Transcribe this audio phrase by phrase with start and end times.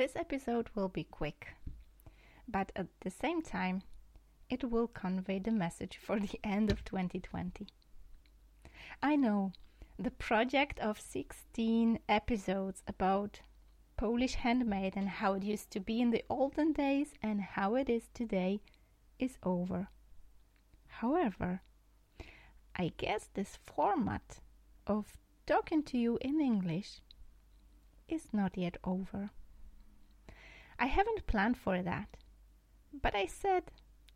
[0.00, 1.48] This episode will be quick,
[2.48, 3.82] but at the same time,
[4.48, 7.66] it will convey the message for the end of 2020.
[9.02, 9.52] I know
[9.98, 13.42] the project of 16 episodes about
[13.98, 17.90] Polish handmade and how it used to be in the olden days and how it
[17.90, 18.62] is today
[19.18, 19.88] is over.
[20.86, 21.60] However,
[22.74, 24.40] I guess this format
[24.86, 27.02] of talking to you in English
[28.08, 29.32] is not yet over.
[30.80, 32.16] I haven't planned for that,
[33.02, 33.64] but I said,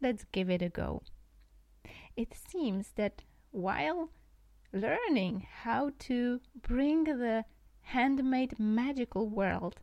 [0.00, 1.02] let's give it a go.
[2.16, 4.08] It seems that while
[4.72, 7.44] learning how to bring the
[7.82, 9.80] handmade magical world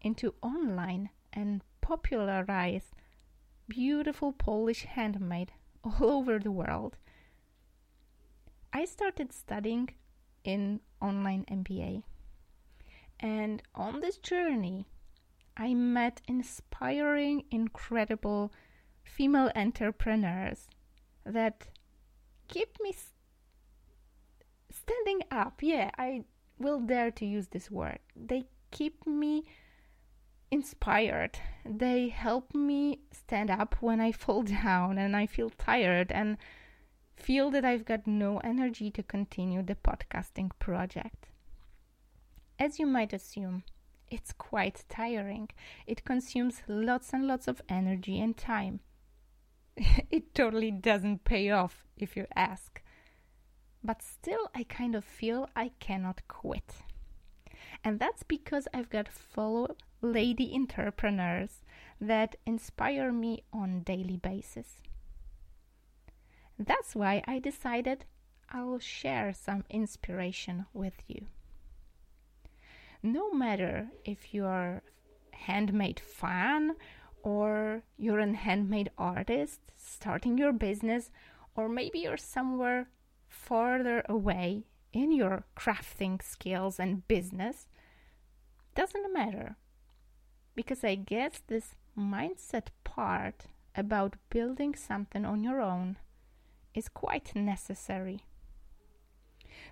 [0.00, 2.90] into online and popularize
[3.68, 5.52] beautiful Polish handmade
[5.84, 6.96] all over the world,
[8.72, 9.90] I started studying
[10.42, 12.02] in online MBA.
[13.20, 14.86] And on this journey,
[15.56, 18.52] I met inspiring, incredible
[19.02, 20.68] female entrepreneurs
[21.24, 21.68] that
[22.48, 22.94] keep me
[24.70, 25.62] standing up.
[25.62, 26.24] Yeah, I
[26.58, 27.98] will dare to use this word.
[28.14, 29.44] They keep me
[30.50, 31.38] inspired.
[31.64, 36.36] They help me stand up when I fall down and I feel tired and
[37.16, 41.28] feel that I've got no energy to continue the podcasting project.
[42.58, 43.64] As you might assume,
[44.10, 45.48] it's quite tiring.
[45.86, 48.80] It consumes lots and lots of energy and time.
[49.76, 52.82] it totally doesn't pay off if you ask.
[53.82, 56.82] But still, I kind of feel I cannot quit.
[57.84, 61.62] And that's because I've got fellow lady entrepreneurs
[62.00, 64.82] that inspire me on daily basis.
[66.58, 68.04] That's why I decided
[68.50, 71.26] I'll share some inspiration with you.
[73.06, 74.82] No matter if you're
[75.30, 76.74] handmade fan
[77.22, 81.12] or you're a handmade artist starting your business
[81.54, 82.88] or maybe you're somewhere
[83.28, 87.68] further away in your crafting skills and business
[88.74, 89.54] doesn't matter
[90.56, 93.44] because I guess this mindset part
[93.76, 95.96] about building something on your own
[96.74, 98.24] is quite necessary.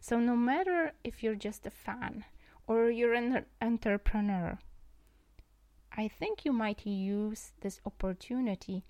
[0.00, 2.24] So, no matter if you're just a fan
[2.66, 4.58] or you're an entrepreneur,
[5.96, 8.84] I think you might use this opportunity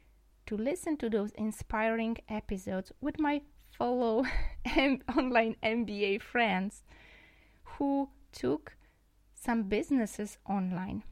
[0.46, 3.42] to listen to those inspiring episodes with my
[3.76, 4.24] fellow
[5.16, 6.82] online MBA friends
[7.64, 8.76] who took
[9.34, 11.02] some businesses online.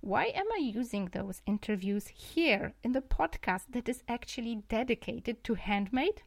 [0.00, 5.54] Why am I using those interviews here in the podcast that is actually dedicated to
[5.54, 6.22] handmade?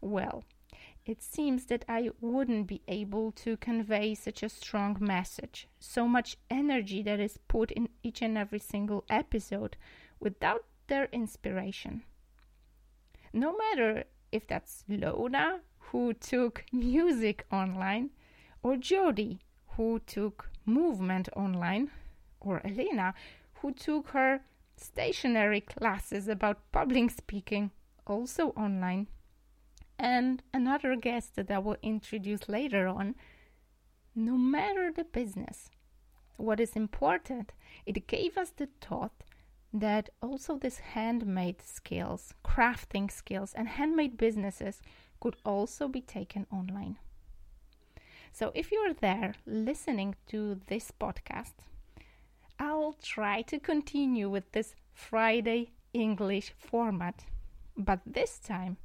[0.00, 0.44] Well,
[1.08, 6.36] it seems that I wouldn't be able to convey such a strong message, so much
[6.50, 9.78] energy that is put in each and every single episode
[10.20, 12.02] without their inspiration.
[13.32, 18.10] No matter if that's Lona, who took music online,
[18.62, 19.40] or Jody,
[19.76, 21.90] who took movement online,
[22.38, 23.14] or Elena,
[23.54, 24.40] who took her
[24.76, 27.70] stationary classes about public speaking
[28.06, 29.06] also online,
[29.98, 33.14] and another guest that I will introduce later on.
[34.14, 35.70] No matter the business,
[36.36, 37.52] what is important,
[37.84, 39.24] it gave us the thought
[39.72, 44.80] that also these handmade skills, crafting skills, and handmade businesses
[45.20, 46.96] could also be taken online.
[48.32, 51.54] So if you're there listening to this podcast,
[52.58, 57.24] I'll try to continue with this Friday English format,
[57.76, 58.76] but this time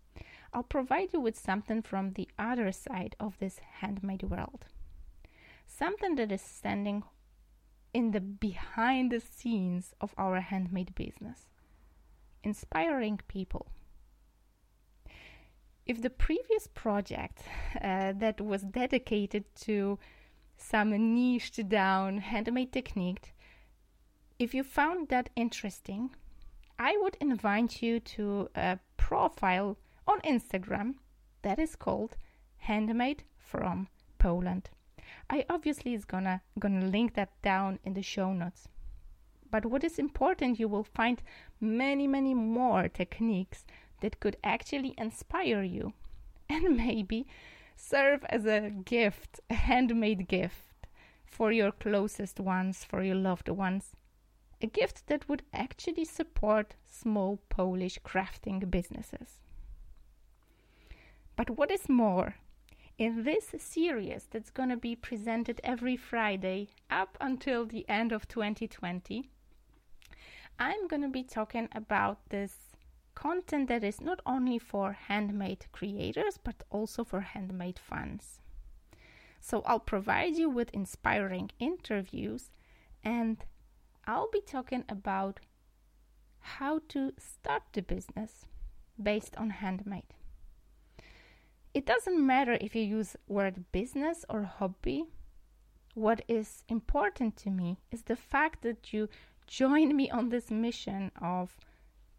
[0.54, 4.66] I'll provide you with something from the other side of this handmade world.
[5.66, 7.04] Something that is standing
[7.94, 11.48] in the behind the scenes of our handmade business,
[12.44, 13.68] inspiring people.
[15.86, 17.44] If the previous project
[17.82, 20.00] uh, that was dedicated to
[20.56, 23.34] some niched down handmade technique,
[24.40, 26.12] if you found that interesting,
[26.80, 29.78] I would invite you to a profile
[30.08, 30.96] on Instagram
[31.42, 32.16] that is called
[32.58, 34.70] Handmade from Poland.
[35.30, 38.68] I obviously is gonna gonna link that down in the show notes.
[39.52, 41.22] But what is important, you will find
[41.62, 43.66] many, many more techniques
[44.02, 45.94] that could actually inspire you
[46.50, 47.28] and maybe
[47.76, 50.88] serve as a gift, a handmade gift
[51.26, 53.96] for your closest ones, for your loved ones.
[54.62, 59.40] A gift that would actually support small Polish crafting businesses.
[61.46, 62.36] But what is more,
[62.98, 68.30] in this series that's going to be presented every Friday up until the end of
[68.30, 69.30] 2020,
[70.58, 72.78] I'm going to be talking about this
[73.14, 78.40] content that is not only for handmade creators but also for handmade fans.
[79.42, 82.52] So I'll provide you with inspiring interviews
[83.04, 83.44] and
[84.08, 85.42] I'll be talking about
[86.40, 88.46] how to start the business
[88.98, 90.14] based on handmade.
[91.74, 95.06] It doesn't matter if you use word business or hobby.
[95.96, 99.10] What is important to me is the fact that you
[99.48, 101.58] join me on this mission of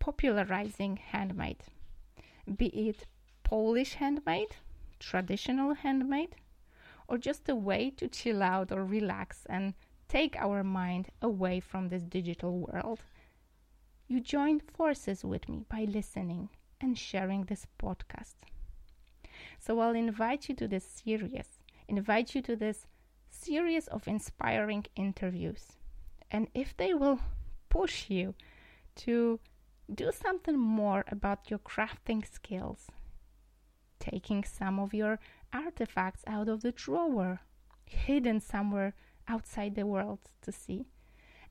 [0.01, 1.63] popularizing handmade,
[2.57, 3.07] be it
[3.45, 4.57] Polish handmade,
[4.99, 6.35] traditional handmade,
[7.07, 9.75] or just a way to chill out or relax and
[10.09, 13.05] take our mind away from this digital world.
[14.09, 16.49] You join forces with me by listening
[16.81, 18.35] and sharing this podcast.
[19.65, 21.59] So I'll invite you to this series,
[21.89, 22.87] invite you to this
[23.31, 25.79] series of inspiring interviews.
[26.31, 27.21] And if they will
[27.71, 28.35] push you
[28.97, 29.41] to
[29.95, 32.89] do something more about your crafting skills,
[33.99, 35.19] taking some of your
[35.51, 37.41] artifacts out of the drawer,
[37.87, 38.93] hidden somewhere
[39.29, 40.85] outside the world to see.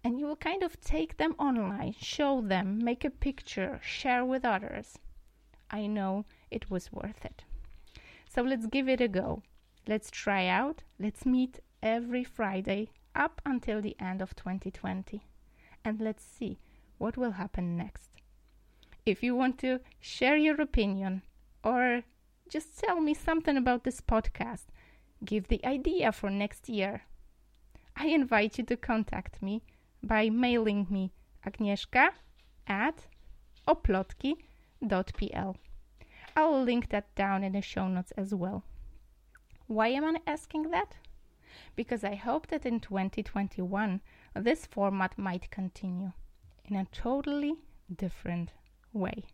[0.03, 4.45] And you will kind of take them online, show them, make a picture, share with
[4.45, 4.99] others.
[5.71, 7.43] I know it was worth it.
[8.33, 9.43] So let's give it a go.
[9.87, 10.81] Let's try out.
[10.99, 15.21] Let's meet every Friday up until the end of 2020.
[15.85, 16.57] And let's see
[16.97, 18.09] what will happen next.
[19.05, 21.21] If you want to share your opinion
[21.63, 22.03] or
[22.49, 24.65] just tell me something about this podcast,
[25.23, 27.03] give the idea for next year.
[27.95, 29.61] I invite you to contact me
[30.01, 31.11] by mailing me
[31.45, 32.09] agnieszka
[32.65, 33.05] at
[33.67, 35.55] oplotki.pl.
[36.35, 38.63] I'll link that down in the show notes as well.
[39.67, 40.95] Why am I asking that?
[41.75, 44.01] Because I hope that in 2021
[44.35, 46.11] this format might continue
[46.65, 47.55] in a totally
[47.95, 48.51] different
[48.91, 49.25] way.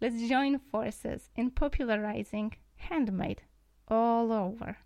[0.00, 3.42] Let's join forces in popularizing handmade
[3.88, 4.78] all over.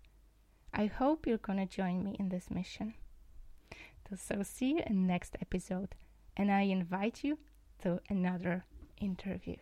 [0.73, 2.93] I hope you're to join me in this mission.
[4.15, 5.95] So, see you in next episode,
[6.37, 7.39] and I invite you
[7.79, 8.63] to another
[9.01, 9.57] interview.